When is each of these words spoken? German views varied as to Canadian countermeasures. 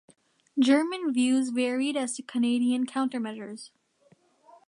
German 0.57 1.13
views 1.13 1.49
varied 1.49 1.95
as 1.95 2.15
to 2.15 2.23
Canadian 2.23 2.87
countermeasures. 2.87 3.69